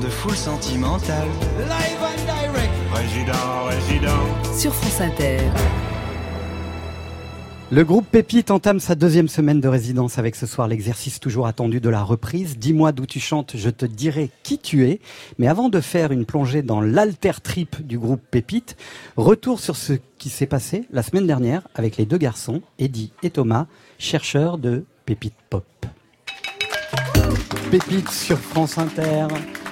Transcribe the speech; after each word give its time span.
de 0.00 0.08
foule 0.08 0.36
sentimentale. 0.36 1.28
Live 1.58 2.02
and 2.02 2.24
direct. 2.24 2.72
Résident, 2.92 3.64
résident. 3.68 4.58
Sur 4.58 4.74
France 4.74 5.00
Inter. 5.00 5.38
Le 7.70 7.84
groupe 7.84 8.06
Pépite 8.06 8.50
entame 8.50 8.78
sa 8.78 8.94
deuxième 8.94 9.28
semaine 9.28 9.60
de 9.60 9.68
résidence 9.68 10.18
avec 10.18 10.36
ce 10.36 10.46
soir 10.46 10.68
l'exercice 10.68 11.18
toujours 11.18 11.46
attendu 11.46 11.80
de 11.80 11.88
la 11.88 12.02
reprise. 12.02 12.58
Dis-moi 12.58 12.92
d'où 12.92 13.06
tu 13.06 13.20
chantes, 13.20 13.56
je 13.56 13.70
te 13.70 13.86
dirai 13.86 14.30
qui 14.42 14.58
tu 14.58 14.86
es. 14.88 15.00
Mais 15.38 15.48
avant 15.48 15.68
de 15.68 15.80
faire 15.80 16.12
une 16.12 16.26
plongée 16.26 16.62
dans 16.62 16.80
l'alter 16.80 17.40
trip 17.42 17.84
du 17.84 17.98
groupe 17.98 18.22
Pépite, 18.30 18.76
retour 19.16 19.60
sur 19.60 19.76
ce 19.76 19.94
qui 20.18 20.28
s'est 20.28 20.46
passé 20.46 20.84
la 20.92 21.02
semaine 21.02 21.26
dernière 21.26 21.66
avec 21.74 21.96
les 21.96 22.06
deux 22.06 22.18
garçons, 22.18 22.62
Eddie 22.78 23.12
et 23.22 23.30
Thomas, 23.30 23.66
chercheurs 23.98 24.58
de 24.58 24.84
Pépite 25.04 25.34
Pop. 25.50 25.64
Pépite 27.70 28.10
sur 28.10 28.38
France 28.38 28.78
Inter, 28.78 29.26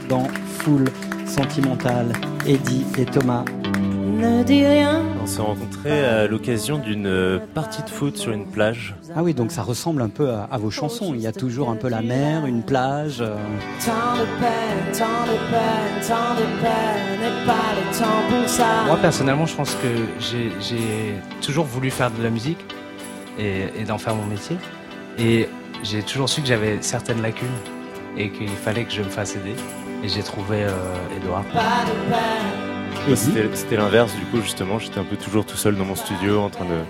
dans 0.08 0.26
Foule 0.58 0.84
Sentimentale, 1.26 2.12
Eddie 2.46 2.84
et 2.98 3.04
Thomas. 3.04 3.44
Ne 4.16 4.42
dis 4.44 4.64
rien. 4.64 5.02
On 5.22 5.26
s'est 5.26 5.42
rencontrés 5.42 6.04
à 6.04 6.26
l'occasion 6.26 6.78
d'une 6.78 7.40
partie 7.54 7.82
de 7.82 7.90
foot 7.90 8.16
sur 8.16 8.32
une 8.32 8.46
plage. 8.46 8.94
Ah 9.16 9.22
oui, 9.22 9.34
donc 9.34 9.50
ça 9.50 9.62
ressemble 9.62 10.02
un 10.02 10.08
peu 10.08 10.30
à, 10.30 10.44
à 10.50 10.58
vos 10.58 10.70
chansons. 10.70 11.12
Il 11.14 11.20
y 11.20 11.26
a 11.26 11.32
toujours 11.32 11.70
un 11.70 11.76
peu 11.76 11.88
la 11.88 12.00
mer, 12.02 12.46
une 12.46 12.62
plage. 12.62 13.20
euh, 13.20 13.36
Tant 13.84 14.14
de 14.16 14.24
peine, 14.40 14.92
tant 14.92 15.24
de 15.26 15.38
peine, 15.50 16.08
tant 16.08 16.34
de 16.34 16.46
peine, 16.62 17.20
et 17.20 17.46
pas 17.46 17.74
le 17.74 17.98
temps 17.98 18.38
pour 18.40 18.48
ça. 18.48 18.66
Moi 18.86 18.96
personnellement, 18.98 19.46
je 19.46 19.54
pense 19.56 19.74
que 19.74 19.88
j'ai 20.20 20.52
j'ai 20.60 21.14
toujours 21.42 21.64
voulu 21.64 21.90
faire 21.90 22.10
de 22.10 22.22
la 22.22 22.30
musique 22.30 22.58
et, 23.38 23.64
et 23.80 23.84
d'en 23.84 23.98
faire 23.98 24.14
mon 24.14 24.26
métier. 24.26 24.56
Et 25.18 25.48
j'ai 25.82 26.02
toujours 26.02 26.28
su 26.28 26.40
que 26.40 26.46
j'avais 26.46 26.78
certaines 26.82 27.20
lacunes 27.22 27.48
et 28.16 28.30
qu'il 28.30 28.48
fallait 28.48 28.84
que 28.84 28.92
je 28.92 29.02
me 29.02 29.08
fasse 29.08 29.34
aider. 29.36 29.54
Et 30.04 30.08
j'ai 30.08 30.22
trouvé 30.22 30.64
euh, 30.64 31.16
Edouard. 31.16 31.44
C'était 33.14 33.76
l'inverse, 33.76 34.12
du 34.14 34.24
coup, 34.26 34.42
justement, 34.42 34.78
j'étais 34.78 34.98
un 34.98 35.04
peu 35.04 35.16
toujours 35.16 35.46
tout 35.46 35.56
seul 35.56 35.76
dans 35.76 35.84
mon 35.86 35.94
studio 35.94 36.40
en 36.42 36.50
train 36.50 36.66
de 36.66 36.80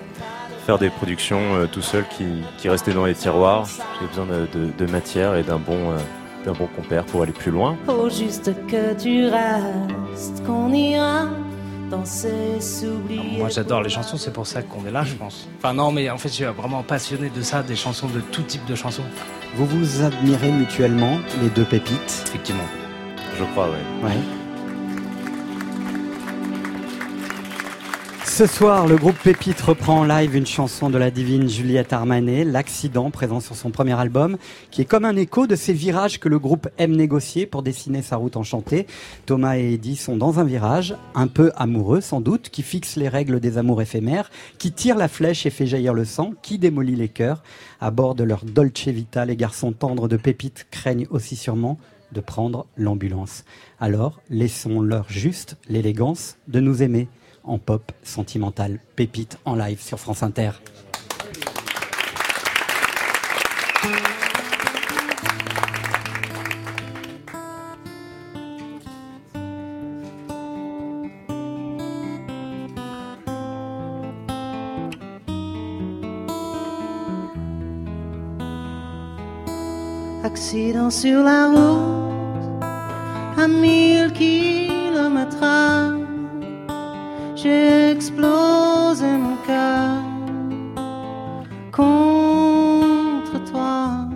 faire 0.66 0.78
des 0.78 0.90
productions 0.90 1.40
euh, 1.54 1.66
tout 1.66 1.80
seul 1.82 2.04
qui, 2.16 2.24
qui 2.58 2.68
restaient 2.68 2.92
dans 2.92 3.04
les 3.06 3.14
tiroirs. 3.14 3.68
J'ai 4.00 4.06
besoin 4.08 4.26
de, 4.26 4.48
de- 4.52 4.72
de 4.76 4.90
matière 4.90 5.36
et 5.36 5.42
d'un 5.44 5.58
bon, 5.58 5.90
euh, 5.92 5.98
d'un 6.44 6.52
bon 6.52 6.66
compère 6.66 7.04
pour 7.04 7.22
aller 7.22 7.32
plus 7.32 7.52
loin. 7.52 7.76
Faut 7.86 8.10
juste 8.10 8.50
que 8.66 8.94
tu 9.00 9.26
restes, 9.26 10.44
qu'on 10.44 10.72
ira 10.72 11.26
danser, 11.90 12.60
s'oublier. 12.60 13.38
Moi 13.38 13.50
j'adore 13.50 13.82
les 13.82 13.90
chansons, 13.90 14.16
c'est 14.16 14.32
pour 14.32 14.46
ça 14.46 14.62
qu'on 14.62 14.84
est 14.86 14.90
là, 14.90 15.04
je 15.04 15.14
pense. 15.14 15.46
Enfin 15.58 15.74
non, 15.74 15.92
mais 15.92 16.08
en 16.10 16.16
fait 16.18 16.30
je 16.30 16.34
suis 16.34 16.44
vraiment 16.44 16.82
passionné 16.82 17.28
de 17.30 17.42
ça, 17.42 17.62
des 17.62 17.76
chansons, 17.76 18.08
de 18.08 18.20
tout 18.20 18.42
type 18.42 18.64
de 18.66 18.74
chansons. 18.74 19.02
Vous 19.54 19.66
vous 19.66 20.02
admirez 20.02 20.50
mutuellement, 20.50 21.18
les 21.42 21.50
deux 21.50 21.64
pépites? 21.64 22.24
Effectivement. 22.26 22.64
Je 23.38 23.44
crois. 23.52 23.68
Ouais. 23.68 24.44
Ce 28.24 28.46
soir, 28.46 28.88
le 28.88 28.96
groupe 28.96 29.16
Pépite 29.22 29.60
reprend 29.60 30.00
en 30.00 30.04
live 30.04 30.34
une 30.34 30.46
chanson 30.46 30.90
de 30.90 30.98
la 30.98 31.12
divine 31.12 31.48
Juliette 31.48 31.92
Armanet, 31.92 32.44
L'accident, 32.44 33.12
présent 33.12 33.38
sur 33.38 33.54
son 33.54 33.70
premier 33.70 33.92
album, 33.92 34.38
qui 34.72 34.82
est 34.82 34.84
comme 34.84 35.04
un 35.04 35.14
écho 35.14 35.46
de 35.46 35.54
ces 35.54 35.72
virages 35.72 36.18
que 36.18 36.28
le 36.28 36.40
groupe 36.40 36.68
aime 36.78 36.96
négocier 36.96 37.46
pour 37.46 37.62
dessiner 37.62 38.02
sa 38.02 38.16
route 38.16 38.36
enchantée. 38.36 38.88
Thomas 39.26 39.56
et 39.56 39.74
Eddie 39.74 39.94
sont 39.94 40.16
dans 40.16 40.40
un 40.40 40.44
virage, 40.44 40.96
un 41.14 41.28
peu 41.28 41.52
amoureux 41.54 42.00
sans 42.00 42.20
doute, 42.20 42.50
qui 42.50 42.62
fixe 42.62 42.96
les 42.96 43.08
règles 43.08 43.38
des 43.38 43.56
amours 43.56 43.82
éphémères, 43.82 44.32
qui 44.58 44.72
tire 44.72 44.96
la 44.96 45.06
flèche 45.06 45.46
et 45.46 45.50
fait 45.50 45.66
jaillir 45.66 45.94
le 45.94 46.04
sang, 46.04 46.32
qui 46.42 46.58
démolit 46.58 46.96
les 46.96 47.08
cœurs. 47.08 47.44
À 47.80 47.92
bord 47.92 48.16
de 48.16 48.24
leur 48.24 48.44
Dolce 48.44 48.88
Vita, 48.88 49.24
les 49.24 49.36
garçons 49.36 49.70
tendres 49.70 50.08
de 50.08 50.16
Pépite 50.16 50.66
craignent 50.72 51.06
aussi 51.10 51.36
sûrement 51.36 51.78
de 52.14 52.20
prendre 52.22 52.66
l'ambulance. 52.78 53.44
Alors, 53.78 54.20
laissons-leur 54.30 55.10
juste 55.10 55.56
l'élégance 55.68 56.36
de 56.48 56.60
nous 56.60 56.82
aimer 56.82 57.08
en 57.42 57.58
pop 57.58 57.92
sentimental. 58.02 58.78
Pépite 58.96 59.38
en 59.44 59.54
live 59.54 59.82
sur 59.82 60.00
France 60.00 60.22
Inter. 60.22 60.52
Accident 80.24 80.90
sur 80.90 81.22
la 81.22 81.48
route, 81.48 82.03
à 83.44 83.48
mille 83.48 84.10
kilomètres. 84.12 85.52
J'ai 87.36 87.90
explosé 87.90 89.06
mon 89.24 89.36
cœur 89.46 89.92
contre 91.72 93.36
toi. 93.50 94.08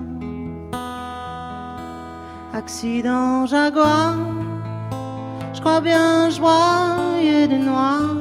Accident 2.55 3.47
jaguar, 3.47 4.17
je 5.55 5.61
crois 5.61 5.81
bien 5.81 6.31
je 6.31 6.41
voyais 6.41 7.47
des 7.49 7.63
noirs. 7.71 8.17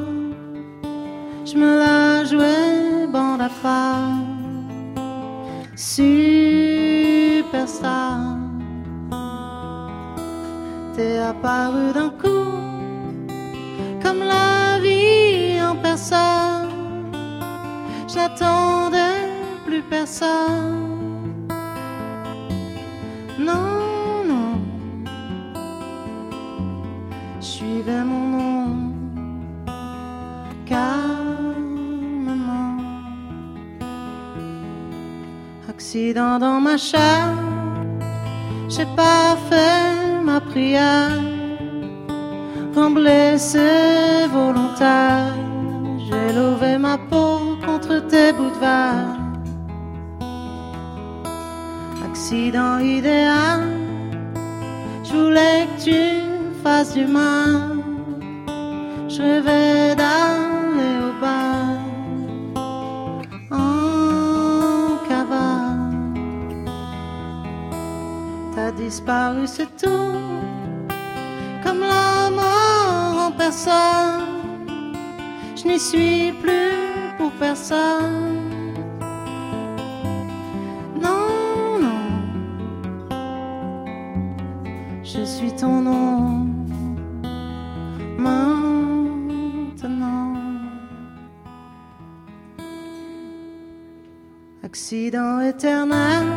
Je 1.46 1.56
me 1.62 1.78
la 1.84 2.26
jouais 2.26 3.08
bande 3.14 3.42
à 3.42 3.52
part 3.64 4.18
superstar. 5.76 7.48
Apparu 11.00 11.94
d'un 11.94 12.10
coup, 12.10 12.58
comme 14.02 14.20
la 14.20 14.80
vie 14.80 15.62
en 15.62 15.76
personne. 15.76 16.72
J'attendais 18.08 19.30
plus 19.64 19.84
personne. 19.84 21.48
Non, 23.38 24.26
non, 24.26 24.60
je 27.42 27.46
suivais 27.46 28.04
mon 28.04 28.30
nom 28.38 28.92
calmement 30.66 30.98
accident 35.70 36.40
dans 36.40 36.60
ma 36.60 36.78
chair. 36.78 37.36
J'ai 38.68 38.88
pas 38.96 39.38
fait 39.48 39.97
prière. 40.58 41.22
Quand 42.74 42.92
blessé 43.00 43.70
volontaire, 44.38 45.34
j'ai 46.06 46.28
levé 46.42 46.72
ma 46.88 46.98
peau 47.10 47.34
contre 47.68 47.94
tes 48.12 48.30
bouts 48.38 48.58
de. 48.60 49.18
Accident 52.10 52.80
idéal, 52.80 53.62
je 55.08 55.14
voulais 55.20 55.60
que 55.70 55.78
tu 55.88 56.02
fasses 56.64 56.94
du 57.00 57.06
mal. 57.06 57.78
Je 59.14 59.22
rêvais 59.22 59.96
d'aller 60.00 60.96
au 61.08 61.14
bar 61.24 61.68
en 63.52 64.98
cavale. 65.10 66.14
T'as 68.54 68.72
disparu, 68.84 69.44
c'est 69.56 69.72
tout, 69.82 70.27
personne. 73.38 74.94
Je 75.56 75.68
n'y 75.68 75.80
suis 75.80 76.32
plus 76.34 76.74
pour 77.18 77.32
personne. 77.34 78.38
Non, 81.02 81.80
non, 81.82 82.02
je 85.04 85.24
suis 85.24 85.52
ton 85.54 85.82
nom 85.82 86.46
maintenant. 88.18 90.34
Accident 94.64 95.42
éternel, 95.42 96.28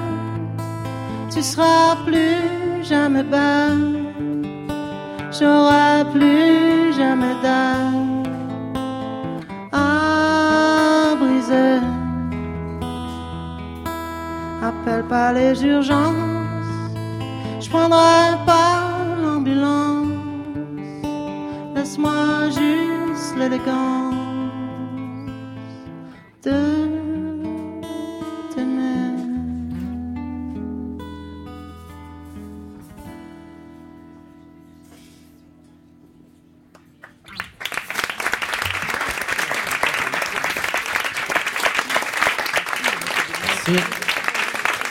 tu 1.33 1.43
seras 1.43 1.97
plus 2.07 2.83
jamais 2.83 3.23
belle, 3.23 4.00
j'aurai 5.33 6.05
plus 6.13 6.93
jamais 6.93 7.35
d'air 7.43 7.77
à 9.73 11.15
briser. 11.19 11.81
Appelle 14.63 15.05
pas 15.05 15.33
les 15.33 15.65
urgences, 15.65 16.95
je 17.61 17.69
prendrai 17.69 18.37
pas 18.47 18.93
l'ambulance. 19.23 20.09
Laisse-moi 21.75 22.51
juste 22.51 23.37
l'élégance 23.39 24.15
de 26.45 26.90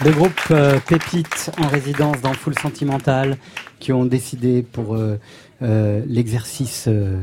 Le 0.06 0.12
groupe 0.12 0.40
euh, 0.52 0.80
Pépite 0.88 1.52
en 1.62 1.68
résidence 1.68 2.22
dans 2.22 2.34
Full 2.34 2.58
Sentimental 2.58 3.38
qui 3.80 3.92
ont 3.92 4.06
décidé 4.06 4.62
pour 4.64 4.96
euh, 4.96 5.20
euh, 5.62 6.02
l'exercice 6.08 6.86
euh, 6.88 7.20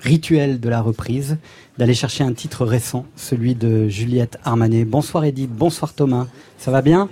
rituel 0.00 0.58
de 0.58 0.68
la 0.70 0.80
reprise 0.80 1.36
d'aller 1.76 1.92
chercher 1.94 2.24
un 2.24 2.32
titre 2.32 2.64
récent, 2.64 3.04
celui 3.16 3.54
de 3.54 3.88
Juliette 3.88 4.38
Armanet. 4.44 4.84
Bonsoir 4.84 5.24
Edith, 5.24 5.50
bonsoir 5.50 5.92
Thomas, 5.92 6.26
ça 6.56 6.70
va 6.70 6.80
bien? 6.80 7.08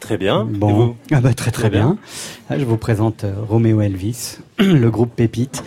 Très 0.00 0.16
bien. 0.16 0.48
Et 0.52 0.56
Bon, 0.56 0.72
vous? 0.72 0.96
Ah 1.12 1.20
bah, 1.20 1.34
très 1.34 1.50
très, 1.52 1.62
Très 1.62 1.70
bien. 1.70 1.90
bien. 1.90 1.98
Ah, 2.50 2.58
Je 2.58 2.64
vous 2.64 2.76
présente 2.76 3.24
Roméo 3.48 3.80
Elvis, 3.80 4.38
le 4.58 4.90
groupe 4.90 5.14
Pépite. 5.14 5.62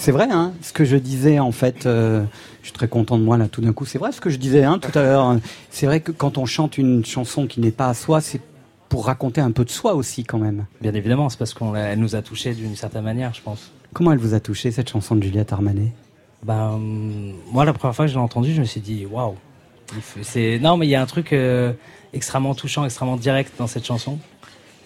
C'est 0.00 0.12
vrai, 0.12 0.28
hein, 0.30 0.52
ce 0.62 0.72
que 0.72 0.84
je 0.84 0.96
disais 0.96 1.40
en 1.40 1.50
fait. 1.50 1.84
euh, 1.84 2.22
je 2.62 2.68
suis 2.68 2.72
très 2.72 2.86
content 2.86 3.18
de 3.18 3.24
moi 3.24 3.36
là 3.36 3.48
tout 3.48 3.60
d'un 3.60 3.72
coup. 3.72 3.84
C'est 3.84 3.98
vrai 3.98 4.12
ce 4.12 4.20
que 4.20 4.30
je 4.30 4.36
disais 4.36 4.62
hein, 4.62 4.78
tout 4.78 4.96
à 4.96 5.02
l'heure. 5.02 5.36
C'est 5.70 5.86
vrai 5.86 6.00
que 6.00 6.12
quand 6.12 6.38
on 6.38 6.46
chante 6.46 6.78
une 6.78 7.04
chanson 7.04 7.48
qui 7.48 7.60
n'est 7.60 7.72
pas 7.72 7.88
à 7.88 7.94
soi, 7.94 8.20
c'est 8.20 8.40
pour 8.88 9.06
raconter 9.06 9.40
un 9.40 9.50
peu 9.50 9.64
de 9.64 9.70
soi 9.70 9.94
aussi 9.94 10.22
quand 10.22 10.38
même. 10.38 10.66
Bien 10.80 10.94
évidemment, 10.94 11.28
c'est 11.28 11.38
parce 11.38 11.52
qu'elle 11.52 11.98
nous 11.98 12.14
a 12.14 12.22
touchés 12.22 12.54
d'une 12.54 12.76
certaine 12.76 13.02
manière, 13.02 13.34
je 13.34 13.42
pense. 13.42 13.72
Comment 13.92 14.12
elle 14.12 14.18
vous 14.18 14.34
a 14.34 14.40
touché 14.40 14.70
cette 14.70 14.88
chanson 14.88 15.16
de 15.16 15.22
Juliette 15.24 15.52
Armanet? 15.52 15.92
Ben, 16.44 16.68
hum, 16.74 17.32
moi, 17.50 17.64
la 17.64 17.72
première 17.72 17.96
fois 17.96 18.04
que 18.04 18.10
je 18.12 18.16
l'ai 18.16 18.22
entendue, 18.22 18.54
je 18.54 18.60
me 18.60 18.66
suis 18.66 18.80
dit, 18.80 19.04
waouh. 19.04 19.34
C'est 20.22 20.60
non, 20.62 20.76
mais 20.76 20.86
il 20.86 20.90
y 20.90 20.94
a 20.94 21.02
un 21.02 21.06
truc 21.06 21.32
euh, 21.32 21.72
extrêmement 22.12 22.54
touchant, 22.54 22.84
extrêmement 22.84 23.16
direct 23.16 23.54
dans 23.58 23.66
cette 23.66 23.84
chanson, 23.86 24.18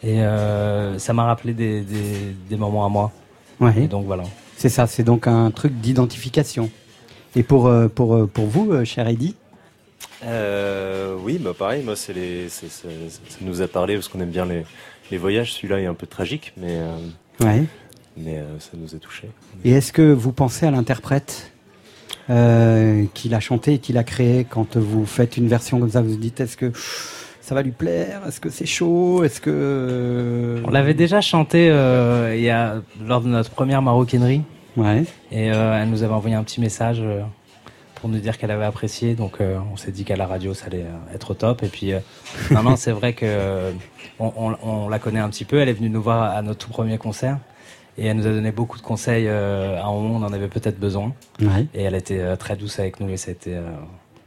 et 0.03 0.23
euh, 0.23 0.99
ça 0.99 1.12
m'a 1.12 1.25
rappelé 1.25 1.53
des, 1.53 1.82
des, 1.82 2.35
des 2.49 2.56
moments 2.56 2.87
à 2.87 2.88
moi. 2.88 3.12
Ouais. 3.61 3.75
Et 3.76 3.88
donc 3.88 4.06
voilà. 4.06 4.23
C'est 4.62 4.69
ça, 4.69 4.87
c'est 4.87 5.03
donc 5.03 5.26
un 5.26 5.50
truc 5.50 5.73
d'identification. 5.81 6.70
Et 7.35 7.43
pour 7.43 7.67
euh, 7.67 7.88
pour 7.88 8.14
euh, 8.14 8.26
pour 8.32 8.47
vous, 8.47 8.70
euh, 8.70 8.85
cher 8.85 9.09
Eddy 9.09 9.35
Euh, 10.25 11.17
oui, 11.20 11.38
bah 11.38 11.50
pareil, 11.53 11.82
moi, 11.82 11.97
c'est 11.97 12.12
les, 12.12 12.49
c'est- 12.49 12.70
ça 12.70 12.87
nous 13.41 13.61
a 13.61 13.67
parlé 13.67 13.94
parce 13.94 14.06
qu'on 14.06 14.20
aime 14.20 14.31
bien 14.31 14.47
les, 14.47 14.62
les 15.11 15.19
voyages. 15.19 15.53
Celui-là 15.55 15.81
est 15.81 15.87
un 15.87 15.94
peu 15.94 16.06
tragique, 16.06 16.53
mais, 16.56 16.76
euh, 16.76 16.97
Ouais. 17.44 17.64
mais 18.17 18.41
ça 18.61 18.70
nous 18.75 18.94
a 18.94 18.99
touchés. 18.99 19.29
Et 19.64 19.73
est-ce 19.73 19.93
que 19.93 20.12
vous 20.12 20.31
pensez 20.31 20.65
à 20.65 20.70
l'interprète 20.70 21.50
qui 22.29 23.29
l'a 23.29 23.41
chanté 23.41 23.75
et 23.75 23.79
qui 23.81 23.93
l'a 23.93 24.05
créé 24.05 24.47
quand 24.49 24.76
vous 24.76 25.05
faites 25.06 25.37
une 25.37 25.49
version 25.49 25.81
comme 25.81 25.91
ça 25.91 26.03
Vous 26.03 26.11
vous 26.11 26.17
dites 26.17 26.38
est-ce 26.38 26.56
que 26.56 26.70
ça 27.43 27.55
va 27.55 27.61
lui 27.62 27.73
plaire? 27.73 28.23
Est-ce 28.27 28.41
que 28.41 28.49
c'est 28.49 28.65
chaud? 28.67 29.23
Est-ce 29.25 29.41
que 29.43 30.62
On 30.65 30.71
l'avait 30.71 30.94
déjà 30.94 31.21
chanté 31.21 31.69
euh, 31.71 32.35
il 32.35 32.43
y 32.43 32.49
a, 32.50 32.77
lors 33.06 33.21
de 33.21 33.29
notre 33.29 33.50
première 33.50 33.83
maroquinerie, 33.83 34.43
Ouais. 34.79 35.05
et 35.31 35.53
euh, 35.53 35.79
elle 35.83 35.91
nous 35.91 36.03
avait 36.03 36.15
envoyé 36.15 36.35
un 36.35 36.43
petit 36.44 36.61
message 36.61 37.00
euh, 37.03 37.21
pour 37.97 38.09
nous 38.09 38.19
dire 38.19 38.39
qu'elle 38.39 38.50
avait 38.50 38.65
apprécié. 38.65 39.15
Donc 39.15 39.41
euh, 39.41 39.59
on 39.73 39.77
s'est 39.77 39.91
dit 39.93 40.05
qu'à 40.05 40.17
la 40.17 40.27
radio, 40.27 40.55
ça 40.55 40.67
allait 40.67 40.83
euh, 40.85 41.15
être 41.15 41.33
au 41.33 41.35
top. 41.35 41.62
Et 41.62 41.69
puis, 41.69 41.93
euh, 41.93 41.99
non, 42.50 42.62
non, 42.62 42.77
c'est 42.77 42.93
vrai 42.93 43.12
que 43.12 43.27
euh, 43.27 43.71
on, 44.19 44.33
on- 44.37 44.56
on 44.62 44.89
la 44.89 44.99
connaît 44.99 45.21
un 45.21 45.29
petit 45.29 45.44
peu. 45.44 45.59
Elle 45.61 45.69
est 45.69 45.75
venue 45.75 45.91
nous 45.91 46.00
voir 46.03 46.23
à 46.35 46.41
notre 46.43 46.59
tout 46.67 46.71
premier 46.71 46.97
concert. 46.97 47.37
Et 47.99 48.06
elle 48.06 48.17
nous 48.17 48.27
a 48.27 48.31
donné 48.31 48.53
beaucoup 48.53 48.79
de 48.79 48.83
conseils 48.83 49.27
euh, 49.29 49.79
à 49.79 49.85
un 49.85 49.93
moment 49.93 50.17
on 50.17 50.23
en 50.27 50.33
avait 50.33 50.49
peut-être 50.49 50.81
besoin. 50.81 51.12
Ouais. 51.43 51.67
Et 51.75 51.83
elle 51.83 51.94
était 51.94 52.21
euh, 52.21 52.37
très 52.37 52.56
douce 52.56 52.79
avec 52.79 52.99
nous 53.00 53.11
et 53.11 53.19
c'était 53.19 53.53
euh, 53.53 53.69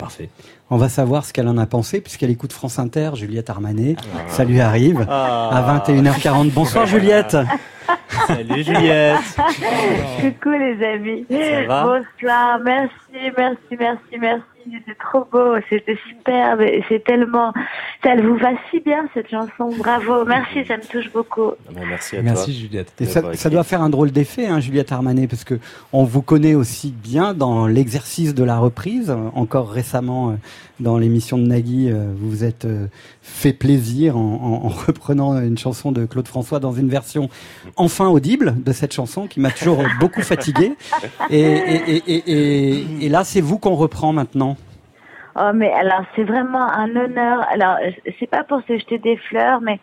parfait. 0.05 0.29
On 0.69 0.77
va 0.77 0.87
savoir 0.87 1.25
ce 1.25 1.33
qu'elle 1.33 1.47
en 1.47 1.57
a 1.57 1.65
pensé 1.65 1.99
puisqu'elle 1.99 2.29
écoute 2.29 2.53
France 2.53 2.77
Inter. 2.77 3.11
Juliette 3.15 3.49
Armanet, 3.49 3.95
ça 4.27 4.43
lui 4.43 4.61
arrive 4.61 5.01
à 5.09 5.81
21h40. 5.87 6.51
Bonsoir 6.51 6.85
Juliette. 6.85 7.35
Salut 8.27 8.63
Juliette. 8.63 9.17
Coucou 10.21 10.51
les 10.51 10.85
amis. 10.85 11.25
Ça 11.29 11.63
va? 11.67 11.83
Bonsoir, 11.83 12.59
merci, 12.63 13.31
merci, 13.35 13.75
merci, 13.79 14.19
merci. 14.19 14.54
C'est 14.87 14.97
trop 14.97 15.25
beau, 15.31 15.55
c'était 15.69 15.97
superbe. 16.09 16.61
et 16.61 16.83
C'est 16.89 17.03
tellement, 17.03 17.53
ça 18.03 18.13
elle 18.13 18.25
vous 18.25 18.35
va 18.37 18.49
si 18.71 18.79
bien 18.79 19.07
cette 19.13 19.29
chanson. 19.29 19.69
Bravo, 19.77 20.25
merci, 20.25 20.65
ça 20.65 20.77
me 20.77 20.83
touche 20.83 21.11
beaucoup. 21.11 21.51
Ah 21.67 21.71
bah, 21.73 21.81
merci 21.87 22.17
à 22.17 22.21
Merci 22.21 22.51
toi. 22.51 22.53
Juliette. 22.61 22.93
Et 22.99 23.05
ça, 23.05 23.49
doit 23.49 23.63
faire 23.63 23.81
un 23.81 23.89
drôle 23.89 24.11
d'effet, 24.11 24.47
hein, 24.47 24.59
Juliette 24.59 24.91
Armanet, 24.91 25.27
parce 25.27 25.43
que 25.43 25.59
on 25.93 26.03
vous 26.03 26.21
connaît 26.21 26.55
aussi 26.55 26.91
bien 26.91 27.33
dans 27.33 27.67
l'exercice 27.67 28.33
de 28.33 28.43
la 28.43 28.57
reprise. 28.57 29.15
Encore 29.35 29.69
récemment, 29.71 30.31
euh, 30.31 30.33
dans 30.79 30.97
l'émission 30.97 31.37
de 31.37 31.43
Nagui, 31.45 31.89
euh, 31.91 32.11
vous 32.17 32.29
vous 32.29 32.43
êtes 32.43 32.65
euh, 32.65 32.87
fait 33.21 33.53
plaisir 33.53 34.17
en, 34.17 34.21
en- 34.21 34.65
en 34.65 34.69
reprenant 34.87 35.39
une 35.39 35.57
chanson 35.57 35.91
de 35.91 36.05
Claude 36.05 36.27
François 36.27 36.59
dans 36.59 36.73
une 36.73 36.89
version 36.89 37.29
enfin 37.77 38.07
audible 38.07 38.55
de 38.63 38.71
cette 38.71 38.93
chanson 38.93 39.27
qui 39.27 39.39
m'a 39.39 39.51
toujours 39.51 39.83
beaucoup 39.99 40.21
fatigué. 40.33 40.73
Et, 41.29 41.39
et, 41.39 41.95
et, 41.95 42.03
et, 42.07 42.31
et- 42.31 42.85
et 43.05 43.09
là, 43.09 43.23
c'est 43.23 43.41
vous 43.41 43.57
qu'on 43.57 43.75
reprend 43.75 44.11
maintenant. 44.13 44.54
Oh 45.37 45.51
mais 45.53 45.71
alors 45.73 46.03
c'est 46.15 46.23
vraiment 46.23 46.71
un 46.71 46.95
honneur. 46.95 47.45
Alors 47.49 47.77
c'est 48.19 48.29
pas 48.29 48.43
pour 48.43 48.61
se 48.67 48.77
jeter 48.77 48.97
des 48.99 49.17
fleurs, 49.17 49.59
mais 49.61 49.79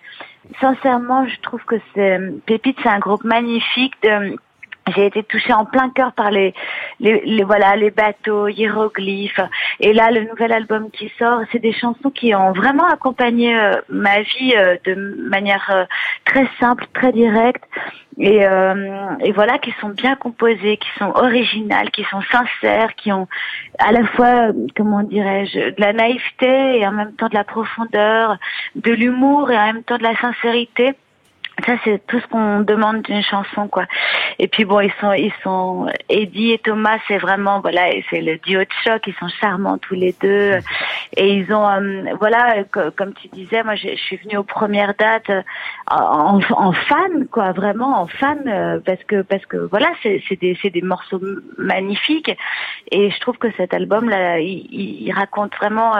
sincèrement 0.60 1.26
je 1.26 1.40
trouve 1.40 1.62
que 1.64 1.76
c'est 1.94 2.18
Pépite 2.46 2.78
c'est 2.82 2.88
un 2.88 2.98
groupe 2.98 3.24
magnifique. 3.24 3.94
De, 4.02 4.36
j'ai 4.94 5.06
été 5.06 5.22
touchée 5.22 5.52
en 5.52 5.64
plein 5.64 5.90
cœur 5.90 6.12
par 6.12 6.30
les, 6.30 6.54
les, 7.00 7.22
les- 7.24 7.44
voilà 7.44 7.76
les 7.76 7.90
bateaux, 7.90 8.48
hiéroglyphes. 8.48 9.40
Et 9.80 9.92
là 9.92 10.10
le 10.10 10.24
nouvel 10.24 10.52
album 10.52 10.90
qui 10.90 11.10
sort, 11.18 11.40
c'est 11.52 11.60
des 11.60 11.72
chansons 11.72 12.10
qui 12.10 12.34
ont 12.34 12.52
vraiment 12.52 12.86
accompagné 12.86 13.56
euh, 13.56 13.74
ma 13.88 14.20
vie 14.22 14.54
euh, 14.56 14.76
de 14.84 14.94
manière 15.28 15.70
euh, 15.72 15.84
très 16.24 16.48
simple, 16.58 16.84
très 16.94 17.12
directe. 17.12 17.64
Et, 18.18 18.44
euh, 18.46 19.08
et 19.20 19.32
voilà, 19.32 19.56
qui 19.58 19.72
sont 19.80 19.88
bien 19.88 20.16
composées, 20.16 20.76
qui 20.76 20.88
sont 20.98 21.12
originales, 21.14 21.90
qui 21.90 22.04
sont 22.04 22.20
sincères, 22.30 22.94
qui 22.94 23.10
ont 23.10 23.26
à 23.78 23.90
la 23.90 24.04
fois, 24.04 24.48
euh, 24.50 24.52
comment 24.76 25.02
dirais-je, 25.02 25.70
de 25.70 25.80
la 25.80 25.94
naïveté 25.94 26.78
et 26.78 26.86
en 26.86 26.92
même 26.92 27.14
temps 27.14 27.28
de 27.28 27.34
la 27.34 27.44
profondeur, 27.44 28.36
de 28.74 28.92
l'humour 28.92 29.50
et 29.50 29.56
en 29.58 29.64
même 29.72 29.82
temps 29.84 29.96
de 29.96 30.02
la 30.02 30.16
sincérité. 30.16 30.92
Ça, 31.66 31.74
c'est 31.84 32.04
tout 32.06 32.18
ce 32.18 32.26
qu'on 32.26 32.60
demande 32.60 33.02
d'une 33.02 33.22
chanson, 33.22 33.68
quoi. 33.68 33.84
Et 34.38 34.48
puis 34.48 34.64
bon, 34.64 34.80
ils 34.80 34.92
sont, 35.00 35.12
ils 35.12 35.32
sont, 35.42 35.86
Eddie 36.08 36.52
et 36.52 36.58
Thomas, 36.58 36.98
c'est 37.08 37.18
vraiment, 37.18 37.60
voilà, 37.60 37.90
c'est 38.10 38.20
le 38.20 38.38
duo 38.38 38.60
de 38.60 38.66
choc. 38.84 39.02
Ils 39.06 39.14
sont 39.14 39.28
charmants 39.40 39.78
tous 39.78 39.94
les 39.94 40.14
deux. 40.20 40.58
Et 41.16 41.34
ils 41.34 41.52
ont, 41.52 41.68
euh, 41.68 42.04
voilà, 42.18 42.64
co- 42.64 42.90
comme 42.96 43.12
tu 43.14 43.28
disais, 43.28 43.62
moi, 43.62 43.74
je, 43.74 43.94
suis 43.96 44.16
venue 44.16 44.36
aux 44.38 44.44
premières 44.44 44.94
dates 44.98 45.30
euh, 45.30 45.42
en, 45.90 46.72
fan, 46.72 47.26
quoi, 47.30 47.52
vraiment 47.52 48.00
en 48.02 48.06
fan, 48.06 48.38
euh, 48.46 48.80
parce 48.84 49.02
que, 49.04 49.22
parce 49.22 49.44
que, 49.46 49.56
voilà, 49.56 49.88
c'est 50.02 50.22
des, 50.40 50.56
des 50.62 50.82
morceaux 50.82 51.20
magnifiques. 51.58 52.30
Et 52.90 53.10
je 53.10 53.20
trouve 53.20 53.38
que 53.38 53.50
cet 53.56 53.74
album-là, 53.74 54.40
il, 54.40 54.66
il- 54.70 55.12
raconte 55.12 55.54
vraiment, 55.56 55.92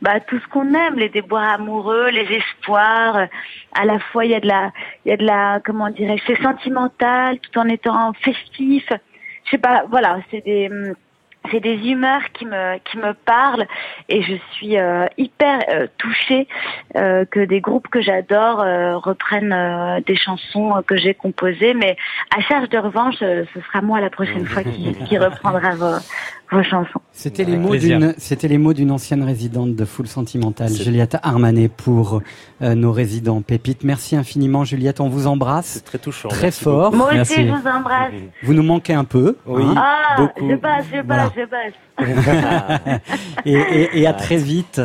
bah, 0.00 0.20
tout 0.20 0.38
ce 0.38 0.46
qu'on 0.48 0.72
aime, 0.74 0.94
les 0.96 1.10
déboires 1.10 1.52
amoureux, 1.54 2.08
les 2.08 2.26
espoirs. 2.36 3.26
À 3.74 3.84
la 3.84 3.98
fois, 3.98 4.24
il 4.24 4.30
y 4.30 4.34
a 4.34 4.40
de 4.40 4.46
la, 4.48 4.72
il 5.04 5.10
y 5.10 5.12
a 5.12 5.16
de 5.18 5.24
la, 5.24 5.60
comment 5.64 5.90
dirais-je, 5.90 6.22
c'est 6.26 6.42
sentimental, 6.42 7.38
tout 7.40 7.58
en 7.58 7.68
étant 7.74 8.12
festif. 8.14 8.86
Je 9.44 9.50
sais 9.50 9.58
pas, 9.58 9.84
voilà, 9.90 10.20
c'est 10.30 10.44
des, 10.44 10.70
c'est 11.50 11.60
des 11.60 11.76
humeurs 11.76 12.22
qui 12.32 12.46
me, 12.46 12.78
qui 12.78 12.96
me 12.98 13.12
parlent 13.12 13.66
et 14.08 14.22
je 14.22 14.34
suis 14.52 14.78
euh, 14.78 15.06
hyper 15.18 15.60
euh, 15.68 15.86
touchée 15.98 16.48
euh, 16.96 17.24
que 17.26 17.40
des 17.40 17.60
groupes 17.60 17.88
que 17.88 18.00
j'adore 18.00 18.58
reprennent 19.02 20.02
des 20.06 20.16
chansons 20.16 20.82
que 20.86 20.96
j'ai 20.96 21.14
composées. 21.14 21.74
Mais 21.74 21.96
à 22.36 22.40
charge 22.40 22.68
de 22.70 22.78
revanche, 22.78 23.16
ce 23.18 23.60
sera 23.68 23.82
moi 23.82 24.00
la 24.00 24.10
prochaine 24.10 24.46
fois 24.46 24.62
qui, 24.62 24.94
qui 25.06 25.18
reprendra 25.18 25.70
vos, 25.74 25.98
vos 26.54 26.62
chansons. 26.62 27.00
C'était 27.12 27.44
les 27.44 27.56
mots 27.56 27.76
d'une, 27.76 28.14
c'était 28.18 28.48
les 28.48 28.58
mots 28.58 28.72
d'une 28.72 28.90
ancienne 28.90 29.22
résidente 29.22 29.74
de 29.76 29.84
Full 29.84 30.06
Sentimental, 30.06 30.70
Juliette 30.72 31.16
Armanet, 31.22 31.68
pour 31.68 32.20
euh, 32.62 32.74
nos 32.74 32.92
résidents 32.92 33.42
Pépites. 33.42 33.84
Merci 33.84 34.16
infiniment, 34.16 34.64
Juliette. 34.64 35.00
On 35.00 35.08
vous 35.08 35.26
embrasse 35.26 35.82
très 35.84 35.98
touchant. 35.98 36.28
très 36.28 36.46
merci 36.46 36.64
fort. 36.64 36.92
Moi 36.94 37.06
aussi, 37.08 37.14
Merci. 37.16 37.46
je 37.46 37.52
vous 37.52 37.68
embrasse. 37.68 38.12
Vous 38.42 38.54
nous 38.54 38.62
manquez 38.62 38.94
un 38.94 39.04
peu. 39.04 39.36
Oui. 39.46 39.62
hein. 39.64 39.74
Ah, 39.76 40.16
Beaucoup. 40.16 40.50
je 40.50 40.56
passe, 40.56 40.84
je 40.92 41.00
passe, 41.02 41.04
Voilà. 41.06 41.32
je 41.36 41.44
passe. 41.44 43.00
et, 43.44 43.52
et- 43.52 44.00
et 44.00 44.06
à 44.06 44.12
très 44.12 44.36
vite 44.36 44.80